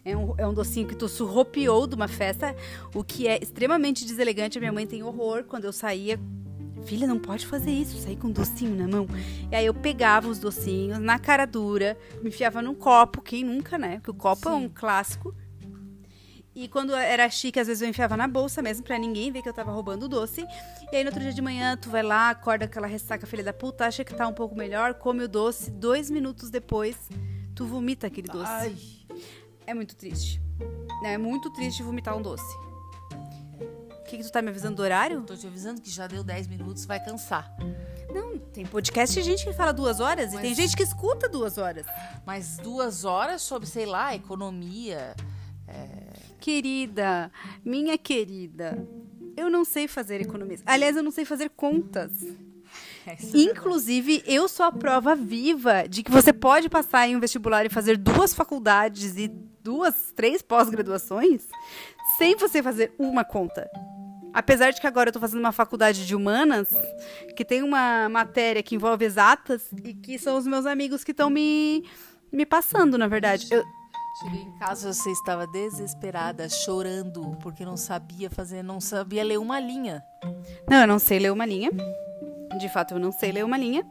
É 0.08 0.16
um, 0.16 0.34
é 0.38 0.48
um 0.48 0.54
docinho 0.54 0.88
que 0.88 0.96
tu 0.96 1.10
surropiou 1.10 1.86
de 1.86 1.94
uma 1.94 2.08
festa, 2.08 2.56
o 2.96 3.04
que 3.04 3.28
é 3.28 3.38
extremamente 3.44 4.06
deselegante. 4.06 4.58
A 4.58 4.62
minha 4.62 4.72
mãe 4.72 4.88
tem 4.88 5.04
horror 5.04 5.44
quando 5.44 5.66
eu 5.66 5.74
saía. 5.74 6.18
Filha, 6.86 7.06
não 7.06 7.20
pode 7.20 7.46
fazer 7.46 7.72
isso, 7.72 7.98
sair 7.98 8.16
com 8.16 8.28
um 8.28 8.32
docinho 8.32 8.74
na 8.74 8.88
mão. 8.88 9.06
E 9.52 9.54
aí 9.54 9.66
eu 9.66 9.74
pegava 9.74 10.30
os 10.30 10.40
docinhos 10.40 10.98
na 11.00 11.20
cara 11.20 11.46
dura, 11.46 11.98
me 12.22 12.30
enfiava 12.30 12.62
num 12.62 12.74
copo, 12.74 13.22
quem 13.22 13.44
nunca, 13.44 13.78
né? 13.78 13.96
Porque 13.98 14.12
o 14.12 14.14
copo 14.14 14.48
é 14.48 14.54
um 14.54 14.70
clássico. 14.70 15.36
E 16.56 16.70
quando 16.70 16.96
era 16.96 17.30
chique, 17.30 17.60
às 17.60 17.68
vezes 17.68 17.82
eu 17.82 17.90
enfiava 17.90 18.16
na 18.16 18.30
bolsa 18.30 18.62
mesmo, 18.62 18.86
pra 18.86 18.98
ninguém 18.98 19.30
ver 19.30 19.42
que 19.42 19.50
eu 19.50 19.54
tava 19.54 19.74
roubando 19.74 20.04
o 20.04 20.08
doce. 20.08 20.48
E 20.90 20.96
aí 20.96 21.04
no 21.04 21.10
outro 21.10 21.22
dia 21.22 21.34
de 21.34 21.42
manhã, 21.42 21.76
tu 21.76 21.90
vai 21.90 22.02
lá, 22.02 22.30
acorda 22.30 22.64
aquela 22.64 22.88
ressaca 22.88 23.28
filha 23.28 23.44
da 23.44 23.52
puta, 23.52 23.86
acha 23.86 24.06
que 24.06 24.16
tá 24.16 24.26
um 24.26 24.34
pouco 24.34 24.56
melhor, 24.56 24.94
come 24.94 25.26
o 25.26 25.28
doce, 25.28 25.70
dois 25.70 26.10
minutos 26.10 26.50
depois, 26.50 26.96
tu 27.54 27.66
vomita 27.66 28.08
aquele 28.08 28.30
doce. 28.30 28.50
Ai, 28.50 28.76
É 29.68 29.74
muito 29.74 29.98
triste. 29.98 30.42
É 31.04 31.18
muito 31.18 31.52
triste 31.52 31.84
vomitar 31.84 32.18
um 32.18 32.22
doce. 32.22 32.58
que, 34.08 34.18
que 34.18 34.24
tu 34.24 34.32
tá 34.32 34.42
me 34.42 34.50
avisando 34.50 34.78
do 34.78 34.82
horário? 34.82 35.22
Tô 35.24 35.36
te 35.36 35.46
avisando 35.46 35.82
que 35.82 35.90
já 35.90 36.08
deu 36.08 36.24
10 36.24 36.48
minutos, 36.48 36.86
vai 36.86 37.04
cansar. 37.04 37.54
Não, 38.14 38.40
tem 38.40 38.66
podcast 38.66 39.14
de 39.14 39.22
gente 39.22 39.44
que 39.46 39.52
fala 39.52 39.74
duas 39.74 40.00
horas 40.00 40.34
e 40.34 40.38
tem 40.40 40.56
gente 40.56 40.76
que 40.76 40.84
escuta 40.84 41.28
duas 41.28 41.58
horas. 41.58 41.86
Mas 42.26 42.58
duas 42.58 43.04
horas 43.04 43.42
sobre, 43.42 43.68
sei 43.68 43.86
lá, 43.86 44.16
economia. 44.16 45.14
Querida, 46.40 47.30
minha 47.66 47.98
querida, 47.98 48.88
eu 49.36 49.50
não 49.50 49.66
sei 49.66 49.86
fazer 49.86 50.22
economia. 50.22 50.58
Aliás, 50.66 50.96
eu 50.96 51.04
não 51.04 51.12
sei 51.12 51.26
fazer 51.26 51.50
contas. 51.50 52.12
Inclusive, 53.34 54.24
eu 54.26 54.48
sou 54.48 54.66
a 54.66 54.72
prova 54.72 55.16
viva 55.16 55.88
de 55.88 56.04
que 56.04 56.12
você 56.12 56.34
pode 56.34 56.70
passar 56.70 57.08
em 57.08 57.16
um 57.16 57.20
vestibular 57.20 57.66
e 57.66 57.70
fazer 57.70 57.98
duas 57.98 58.34
faculdades 58.34 59.18
e 59.18 59.28
duas, 59.28 60.12
três 60.16 60.42
pós-graduações 60.42 61.48
sem 62.18 62.36
você 62.36 62.64
fazer 62.64 62.94
uma 62.98 63.24
conta. 63.24 63.70
Apesar 64.34 64.72
de 64.72 64.80
que 64.80 64.88
agora 64.88 65.10
eu 65.10 65.14
tô 65.14 65.20
fazendo 65.20 65.40
uma 65.40 65.52
faculdade 65.52 66.06
de 66.06 66.16
humanas, 66.16 66.70
que 67.36 67.44
tem 67.44 67.64
uma 67.64 68.08
matéria 68.10 68.62
que 68.62 68.76
envolve 68.76 69.04
exatas 69.04 69.64
e 69.84 69.94
que 69.94 70.20
são 70.20 70.38
os 70.38 70.46
meus 70.46 70.66
amigos 70.66 71.04
que 71.04 71.12
estão 71.12 71.30
me, 71.30 71.84
me 72.32 72.46
passando, 72.46 72.98
na 72.98 73.08
verdade. 73.08 73.48
Eu, 73.52 73.64
Cheguei 74.20 74.42
em 74.42 74.52
casa, 74.58 74.92
você 74.94 75.12
estava 75.12 75.46
desesperada, 75.46 76.50
chorando, 76.50 77.38
porque 77.40 77.64
não 77.64 77.78
sabia 77.78 78.32
fazer, 78.32 78.64
não 78.64 78.82
sabia 78.82 79.24
ler 79.24 79.38
uma 79.38 79.60
linha. 79.60 80.04
Não, 80.68 80.82
eu 80.82 80.88
não 80.88 80.98
sei 80.98 81.20
ler 81.20 81.32
uma 81.32 81.46
linha. 81.46 81.70
De 82.60 82.70
fato, 82.70 82.94
eu 82.94 83.00
não 83.00 83.12
sei 83.12 83.32
ler 83.32 83.44
uma 83.46 83.58
linha. 83.58 83.86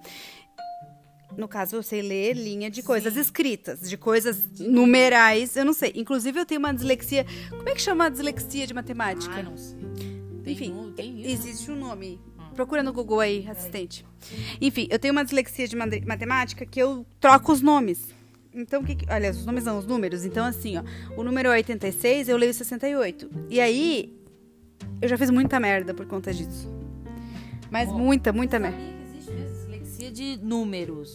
No 1.37 1.47
caso, 1.49 1.77
eu 1.77 1.83
sei 1.83 2.01
ler 2.01 2.35
linha 2.35 2.71
de 2.71 2.83
coisas 2.83 3.17
escritas, 3.17 3.89
de 3.89 3.97
coisas 3.97 4.43
numerais, 4.59 5.57
eu 5.57 5.65
não 5.65 5.73
sei. 5.73 5.93
Inclusive, 5.95 6.39
eu 6.41 6.47
tenho 6.47 6.59
uma 6.61 6.73
dislexia. 6.73 7.27
Como 7.51 7.69
é 7.69 7.75
que 7.75 7.81
chama 7.83 8.07
a 8.07 8.09
dislexia 8.09 8.67
de 8.67 8.73
matemática? 8.73 9.35
Ah, 9.37 9.43
não 9.43 9.57
sei. 9.57 9.77
Tem 10.45 10.53
Enfim, 10.55 10.73
um- 10.73 10.93
tem 10.93 11.27
existe 11.31 11.71
um 11.71 11.77
nome. 11.77 12.21
Procura 12.55 12.83
no 12.83 12.93
Google 12.93 13.21
aí, 13.21 13.47
assistente. 13.49 14.07
Enfim, 14.61 14.87
eu 14.91 14.99
tenho 14.99 15.13
uma 15.13 15.25
dislexia 15.25 15.69
de 15.69 15.77
matemática 15.77 16.65
que 16.65 16.81
eu 16.81 17.05
troco 17.21 17.53
os 17.53 17.61
nomes. 17.61 18.15
Então, 18.55 18.81
o 18.81 18.85
que, 18.87 18.95
que. 18.95 19.13
Olha, 19.13 19.31
os 19.31 19.45
nomes 19.45 19.65
não, 19.65 19.77
os 19.79 19.85
números. 19.85 20.25
Então, 20.25 20.43
assim, 20.47 20.79
ó. 20.79 20.83
O 21.21 21.23
número 21.23 21.51
é 21.51 21.57
86, 21.57 22.31
eu 22.31 22.37
leio 22.39 22.55
68. 22.55 23.29
E 23.51 23.61
aí, 23.61 24.17
eu 25.03 25.09
já 25.09 25.19
fiz 25.19 25.29
muita 25.29 25.61
merda 25.61 25.93
por 25.93 26.07
conta 26.07 26.33
disso. 26.33 26.67
Mas 27.71 27.89
Ó, 27.89 27.93
muita, 27.95 28.33
muita 28.33 28.59
merda. 28.59 28.77
Sabia 28.79 28.93
que 28.95 29.03
existe 29.17 29.31
mesmo 29.33 29.57
dislexia 29.57 30.13
de 30.13 30.37
números. 30.39 31.11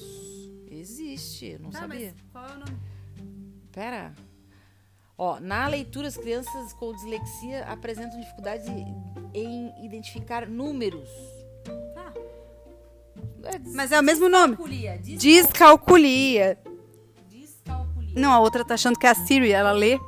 Existe, 0.69 1.45
eu 1.47 1.59
não 1.59 1.71
sabia. 1.71 2.13
qual 2.31 2.45
é 2.47 2.53
o 2.53 2.59
nome? 2.59 2.77
Pera. 3.71 4.13
Ó, 5.17 5.39
na 5.39 5.67
leitura, 5.67 6.07
as 6.07 6.17
crianças 6.17 6.73
com 6.73 6.93
dislexia 6.93 7.63
apresentam 7.65 8.19
dificuldades 8.19 8.65
em 9.33 9.71
identificar 9.85 10.47
números. 10.47 11.07
Tá. 11.93 12.11
É, 13.43 13.59
dis- 13.59 13.73
Mas 13.75 13.91
é 13.91 13.99
o 13.99 14.03
mesmo 14.03 14.27
nome. 14.27 14.55
Descalculia. 14.55 14.97
Descalculia. 14.97 16.57
Descalculia. 17.29 18.13
Não, 18.19 18.31
a 18.31 18.39
outra 18.39 18.65
tá 18.65 18.73
achando 18.73 18.97
que 18.97 19.05
é 19.05 19.11
a 19.11 19.15
Siri, 19.15 19.51
ela 19.51 19.71
lê 19.71 19.99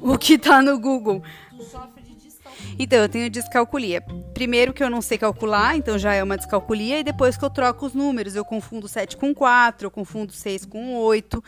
o 0.00 0.16
que 0.16 0.38
tá 0.38 0.62
no 0.62 0.78
Google. 0.78 1.20
tu 1.50 1.62
sofre 1.64 2.02
de 2.02 2.14
descalculia. 2.14 2.76
Então, 2.78 2.98
eu 3.00 3.08
tenho 3.08 3.28
descalculia. 3.28 4.04
Primeiro 4.34 4.72
que 4.74 4.82
eu 4.82 4.90
não 4.90 5.00
sei 5.00 5.16
calcular, 5.16 5.76
então 5.76 5.96
já 5.96 6.12
é 6.12 6.22
uma 6.22 6.36
descalculia, 6.36 6.98
e 6.98 7.04
depois 7.04 7.36
que 7.36 7.44
eu 7.44 7.50
troco 7.50 7.86
os 7.86 7.94
números, 7.94 8.34
eu 8.34 8.44
confundo 8.44 8.88
7 8.88 9.16
com 9.16 9.32
4, 9.32 9.86
eu 9.86 9.90
confundo 9.90 10.32
6 10.32 10.66
com 10.66 10.96
8. 10.96 11.42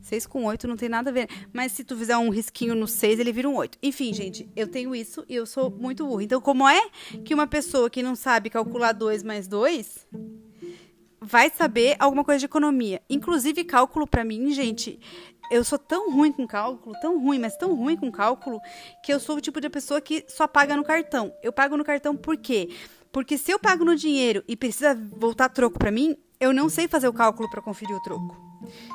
6 0.00 0.26
com 0.26 0.44
8 0.44 0.66
não 0.66 0.76
tem 0.76 0.88
nada 0.88 1.10
a 1.10 1.12
ver. 1.12 1.28
Mas 1.52 1.72
se 1.72 1.84
tu 1.84 1.96
fizer 1.96 2.16
um 2.16 2.30
risquinho 2.30 2.74
no 2.74 2.86
6, 2.86 3.18
ele 3.18 3.32
vira 3.32 3.48
um 3.48 3.56
8. 3.56 3.76
Enfim, 3.82 4.14
gente, 4.14 4.48
eu 4.56 4.68
tenho 4.68 4.94
isso 4.94 5.24
e 5.28 5.34
eu 5.34 5.44
sou 5.44 5.70
muito 5.70 6.06
burra. 6.06 6.22
Então, 6.22 6.40
como 6.40 6.66
é 6.66 6.80
que 7.24 7.34
uma 7.34 7.46
pessoa 7.46 7.90
que 7.90 8.02
não 8.02 8.16
sabe 8.16 8.48
calcular 8.48 8.92
2 8.92 9.22
mais 9.22 9.46
2 9.46 10.06
vai 11.20 11.50
saber 11.50 11.96
alguma 11.98 12.24
coisa 12.24 12.38
de 12.38 12.46
economia? 12.46 13.02
Inclusive, 13.10 13.64
cálculo 13.64 14.06
pra 14.06 14.24
mim, 14.24 14.50
gente, 14.52 14.98
eu 15.50 15.64
sou 15.64 15.78
tão 15.78 16.12
ruim 16.12 16.32
com 16.32 16.46
cálculo, 16.46 16.94
tão 17.00 17.20
ruim, 17.20 17.38
mas 17.38 17.56
tão 17.56 17.74
ruim 17.74 17.96
com 17.96 18.10
cálculo, 18.10 18.60
que 19.02 19.12
eu 19.12 19.20
sou 19.20 19.36
o 19.36 19.40
tipo 19.40 19.60
de 19.60 19.68
pessoa 19.68 20.00
que 20.00 20.24
só 20.28 20.46
paga 20.46 20.76
no 20.76 20.84
cartão. 20.84 21.32
Eu 21.42 21.52
pago 21.52 21.76
no 21.76 21.84
cartão 21.84 22.16
por 22.16 22.36
quê? 22.36 22.70
Porque 23.12 23.38
se 23.38 23.50
eu 23.50 23.58
pago 23.58 23.84
no 23.84 23.96
dinheiro 23.96 24.44
e 24.46 24.56
precisa 24.56 24.94
voltar 24.94 25.48
troco 25.48 25.78
pra 25.78 25.90
mim, 25.90 26.16
eu 26.38 26.52
não 26.52 26.68
sei 26.68 26.86
fazer 26.86 27.08
o 27.08 27.12
cálculo 27.12 27.48
pra 27.50 27.62
conferir 27.62 27.96
o 27.96 28.02
troco. 28.02 28.36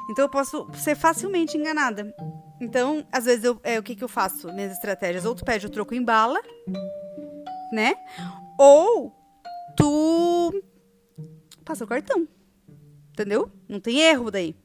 Então 0.09 0.25
eu 0.25 0.29
posso 0.29 0.67
ser 0.73 0.95
facilmente 0.95 1.57
enganada. 1.57 2.13
Então, 2.59 3.05
às 3.11 3.25
vezes, 3.25 3.43
eu, 3.43 3.59
é, 3.63 3.79
o 3.79 3.83
que, 3.83 3.95
que 3.95 4.03
eu 4.03 4.07
faço? 4.07 4.51
Minhas 4.53 4.73
estratégias. 4.73 5.25
Ou 5.25 5.33
tu 5.33 5.43
pede 5.43 5.65
o 5.65 5.69
troco 5.69 5.95
em 5.95 6.03
bala, 6.03 6.39
né? 7.71 7.95
Ou 8.59 9.11
tu 9.75 10.63
passa 11.65 11.83
o 11.83 11.87
cartão. 11.87 12.27
Entendeu? 13.11 13.51
Não 13.67 13.79
tem 13.79 13.99
erro 13.99 14.29
daí. 14.29 14.55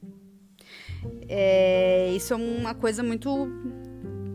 É, 1.29 2.13
isso 2.15 2.33
é 2.33 2.37
uma 2.37 2.75
coisa 2.75 3.03
muito, 3.03 3.47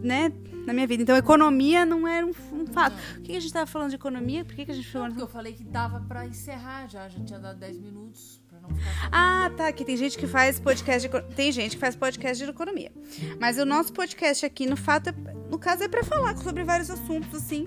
né, 0.03 0.31
na 0.65 0.73
minha 0.73 0.85
vida. 0.87 1.01
Então, 1.03 1.15
economia 1.17 1.85
não 1.85 2.07
era 2.07 2.25
um, 2.25 2.31
um 2.53 2.65
fato. 2.67 2.95
O 3.17 3.21
que, 3.21 3.31
que 3.31 3.37
a 3.37 3.39
gente 3.39 3.53
tava 3.53 3.65
falando 3.65 3.89
de 3.89 3.95
economia? 3.95 4.45
Por 4.45 4.55
que, 4.55 4.65
que 4.65 4.71
a 4.71 4.75
gente 4.75 4.87
falou? 4.91 5.07
Porque 5.07 5.21
eu 5.23 5.27
falei 5.27 5.53
que 5.53 5.63
dava 5.63 5.99
pra 6.07 6.25
encerrar 6.25 6.87
já, 6.87 7.07
já 7.09 7.19
tinha 7.23 7.39
dado 7.39 7.59
10 7.59 7.79
minutos 7.79 8.41
pra 8.47 8.59
não 8.59 8.69
ficar. 8.75 9.09
Ah, 9.11 9.51
tá. 9.55 9.71
Que 9.71 9.83
tem 9.83 9.97
gente 9.97 10.17
que 10.17 10.27
faz 10.27 10.59
podcast 10.59 11.09
de, 11.09 11.21
tem 11.35 11.51
gente 11.51 11.71
que 11.75 11.79
faz 11.79 11.95
podcast 11.95 12.43
de 12.43 12.49
economia. 12.49 12.91
Mas 13.39 13.57
o 13.57 13.65
nosso 13.65 13.91
podcast 13.93 14.45
aqui, 14.45 14.65
no 14.67 14.77
fato, 14.77 15.09
é- 15.09 15.33
no 15.49 15.57
caso, 15.57 15.83
é 15.83 15.87
pra 15.87 16.03
falar 16.03 16.37
sobre 16.37 16.63
vários 16.63 16.89
assuntos, 16.89 17.33
assim. 17.35 17.65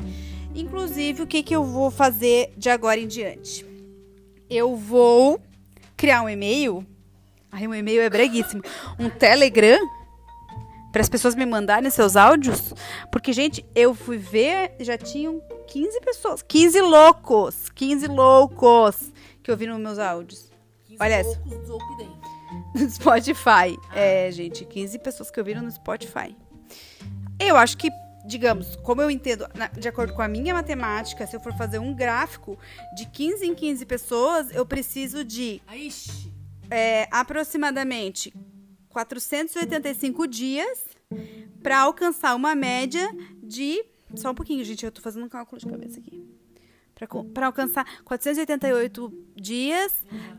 Inclusive, 0.55 1.23
o 1.23 1.27
que, 1.27 1.43
que 1.43 1.55
eu 1.55 1.65
vou 1.65 1.91
fazer 1.91 2.53
de 2.57 2.71
agora 2.71 3.01
em 3.01 3.09
diante? 3.09 3.67
Eu 4.49 4.77
vou 4.77 5.41
criar 5.97 6.23
um 6.23 6.29
e-mail. 6.29 6.87
Ai, 7.55 7.69
um 7.69 7.75
e-mail 7.75 8.03
é 8.03 8.11
breguíssimo. 8.11 8.63
Um 8.99 9.09
Telegram 9.09 9.79
para 10.91 11.01
as 11.01 11.09
pessoas 11.09 11.37
me 11.37 11.47
mandarem 11.47 11.89
seus 11.89 12.17
áudios. 12.17 12.75
Porque, 13.13 13.33
gente, 13.33 13.65
eu 13.77 13.95
fui 13.95 14.19
ver, 14.19 14.75
já 14.81 14.99
tinham 14.99 15.41
15 15.69 16.01
pessoas. 16.01 16.43
15 16.43 16.81
loucos. 16.81 17.71
15 17.73 18.09
loucos 18.09 19.13
que 19.41 19.53
ouviram 19.53 19.79
meus 19.79 20.01
áudios. 20.01 20.51
15 20.87 20.99
Olha 21.01 21.15
essa. 21.15 21.41
No 22.75 22.91
Spotify. 22.91 23.79
É, 23.95 24.33
gente, 24.33 24.65
15 24.65 24.99
pessoas 24.99 25.31
que 25.31 25.39
ouviram 25.39 25.63
no 25.63 25.71
Spotify. 25.71 26.37
Eu 27.39 27.57
acho 27.57 27.79
que, 27.79 27.89
digamos, 28.27 28.75
como 28.83 29.01
eu 29.01 29.13
entendo, 29.13 29.47
de 29.79 29.87
acordo 29.87 30.13
com 30.13 30.23
a 30.23 30.27
minha 30.29 30.53
matemática, 30.53 31.25
se 31.25 31.37
eu 31.37 31.41
for 31.41 31.57
fazer 31.57 31.79
um 31.79 31.95
gráfico 31.95 32.59
de 32.97 33.07
15 33.07 33.47
em 33.47 33.55
15 33.55 33.87
pessoas, 33.87 34.53
eu 34.53 34.67
preciso 34.67 35.25
de 35.25 35.63
ixi, 35.73 36.34
é, 36.71 37.09
aproximadamente 37.11 38.33
485 38.89 40.27
dias 40.27 40.85
para 41.63 41.81
alcançar 41.81 42.35
uma 42.35 42.55
média 42.55 43.11
de. 43.43 43.85
Só 44.15 44.31
um 44.31 44.35
pouquinho, 44.35 44.65
gente, 44.65 44.85
eu 44.85 44.93
tô 44.93 45.01
fazendo 45.01 45.27
um 45.27 45.29
cálculo 45.29 45.59
de 45.59 45.67
cabeça 45.67 45.99
aqui. 45.99 46.23
Para 47.35 47.47
alcançar 47.47 48.03
488 48.05 49.13
dias, 49.35 49.93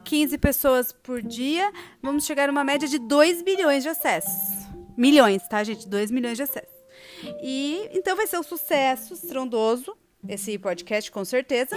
15 0.06 0.38
pessoas 0.38 0.94
por 0.94 1.22
dia, 1.22 1.70
vamos 2.02 2.26
chegar 2.26 2.48
a 2.48 2.52
uma 2.52 2.64
média 2.64 2.88
de 2.88 2.98
2 2.98 3.42
bilhões 3.42 3.84
de 3.84 3.90
acessos. 3.90 4.66
Milhões, 4.96 5.46
tá, 5.50 5.62
gente? 5.64 5.88
2 5.88 6.12
milhões 6.12 6.38
de 6.38 6.44
acessos. 6.44 6.74
E 7.44 7.90
então 7.92 8.16
vai 8.16 8.26
ser 8.26 8.40
um 8.40 8.44
sucesso 8.44 9.14
estrondoso 9.14 9.96
esse 10.28 10.58
podcast, 10.58 11.12
com 11.12 11.24
certeza. 11.24 11.76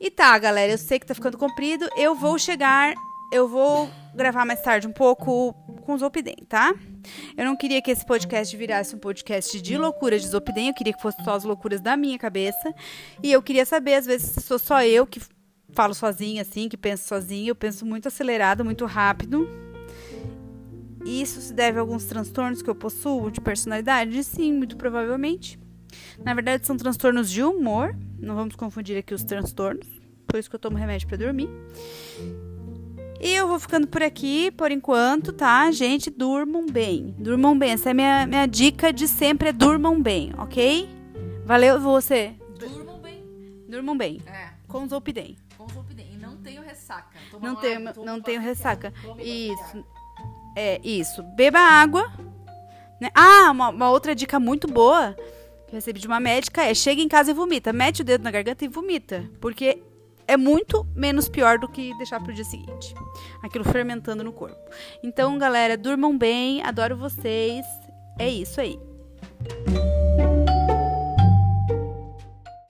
E 0.00 0.10
tá, 0.10 0.36
galera, 0.38 0.72
eu 0.72 0.78
sei 0.78 0.98
que 0.98 1.06
tá 1.06 1.14
ficando 1.14 1.38
comprido. 1.38 1.88
Eu 1.96 2.14
vou 2.14 2.38
chegar, 2.38 2.94
eu 3.32 3.48
vou 3.48 3.88
gravar 4.14 4.44
mais 4.44 4.60
tarde 4.60 4.86
um 4.86 4.92
pouco 4.92 5.52
com 5.84 5.94
o 5.94 5.98
Zopidem, 5.98 6.36
tá? 6.48 6.74
Eu 7.36 7.44
não 7.44 7.56
queria 7.56 7.80
que 7.80 7.90
esse 7.90 8.04
podcast 8.04 8.56
virasse 8.56 8.94
um 8.94 8.98
podcast 8.98 9.60
de 9.60 9.76
loucura 9.76 10.18
de 10.18 10.26
Zopidem, 10.26 10.68
eu 10.68 10.74
queria 10.74 10.92
que 10.92 11.00
fosse 11.00 11.22
só 11.24 11.34
as 11.34 11.44
loucuras 11.44 11.80
da 11.80 11.96
minha 11.96 12.18
cabeça. 12.18 12.74
E 13.22 13.30
eu 13.30 13.42
queria 13.42 13.64
saber, 13.64 13.94
às 13.94 14.06
vezes, 14.06 14.30
se 14.30 14.40
sou 14.40 14.58
só 14.58 14.82
eu 14.84 15.06
que 15.06 15.20
falo 15.72 15.94
sozinha, 15.94 16.42
assim, 16.42 16.68
que 16.68 16.76
penso 16.76 17.06
sozinha. 17.06 17.50
Eu 17.50 17.54
penso 17.54 17.86
muito 17.86 18.08
acelerado, 18.08 18.64
muito 18.64 18.84
rápido. 18.84 19.48
Isso 21.04 21.40
se 21.40 21.52
deve 21.52 21.78
a 21.78 21.80
alguns 21.80 22.04
transtornos 22.04 22.62
que 22.62 22.68
eu 22.68 22.74
possuo 22.74 23.30
de 23.30 23.40
personalidade? 23.40 24.22
Sim, 24.22 24.52
muito 24.52 24.76
provavelmente. 24.76 25.58
Na 26.24 26.34
verdade, 26.34 26.66
são 26.66 26.76
transtornos 26.76 27.30
de 27.30 27.42
humor. 27.42 27.96
Não 28.18 28.34
vamos 28.34 28.54
confundir 28.54 28.98
aqui 28.98 29.14
os 29.14 29.24
transtornos. 29.24 29.86
Por 30.26 30.38
isso 30.38 30.48
que 30.48 30.56
eu 30.56 30.60
tomo 30.60 30.76
remédio 30.76 31.08
pra 31.08 31.16
dormir. 31.16 31.48
E 33.20 33.34
eu 33.34 33.46
vou 33.46 33.58
ficando 33.60 33.86
por 33.86 34.02
aqui 34.02 34.50
por 34.52 34.70
enquanto, 34.70 35.32
tá? 35.32 35.70
Gente, 35.70 36.08
durmam 36.10 36.64
bem. 36.66 37.14
Durmam 37.18 37.58
bem. 37.58 37.72
Essa 37.72 37.90
é 37.90 37.92
a 37.92 37.94
minha, 37.94 38.26
minha 38.26 38.46
dica 38.46 38.92
de 38.92 39.06
sempre: 39.06 39.50
é 39.50 39.52
durmam 39.52 40.00
bem, 40.00 40.32
ok? 40.38 40.88
Valeu 41.44 41.78
você. 41.80 42.34
durmam 42.58 42.98
bem. 43.00 43.22
Durmam 43.68 43.96
bem. 43.96 44.20
É, 44.26 44.48
Com 44.66 44.88
Zolpidem. 44.88 45.36
com 45.58 45.64
Oakden. 45.64 46.06
E 46.14 46.16
não 46.16 46.36
tenho 46.38 46.62
ressaca. 46.62 47.18
Toma 47.30 47.46
Não 47.48 47.56
tenho, 47.56 47.80
não 48.04 48.20
tenho 48.22 48.40
ressaca. 48.40 48.92
Tome 49.02 49.22
Isso. 49.22 49.84
É, 50.56 50.80
isso. 50.82 51.22
Beba 51.36 51.58
água. 51.60 52.10
né? 53.00 53.10
Ah, 53.14 53.50
uma, 53.50 53.68
uma 53.68 53.90
outra 53.90 54.14
dica 54.14 54.40
muito 54.40 54.66
boa 54.66 55.14
que 55.68 55.74
eu 55.74 55.76
recebi 55.76 56.00
de 56.00 56.06
uma 56.06 56.18
médica 56.20 56.62
é: 56.62 56.72
chega 56.72 57.02
em 57.02 57.08
casa 57.08 57.32
e 57.32 57.34
vomita. 57.34 57.70
Mete 57.72 58.00
o 58.00 58.04
dedo 58.04 58.24
na 58.24 58.30
garganta 58.30 58.64
e 58.64 58.68
vomita. 58.68 59.28
Porque 59.40 59.82
é 60.30 60.36
muito 60.36 60.86
menos 60.94 61.28
pior 61.28 61.58
do 61.58 61.66
que 61.66 61.92
deixar 61.98 62.20
pro 62.20 62.32
dia 62.32 62.44
seguinte. 62.44 62.94
Aquilo 63.42 63.64
fermentando 63.64 64.22
no 64.22 64.32
corpo. 64.32 64.58
Então, 65.02 65.36
galera, 65.36 65.76
durmam 65.76 66.16
bem, 66.16 66.62
adoro 66.62 66.96
vocês. 66.96 67.66
É 68.16 68.28
isso 68.28 68.60
aí. 68.60 68.78